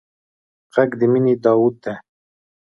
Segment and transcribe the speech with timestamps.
[0.73, 1.95] غږ د مینې داوود دی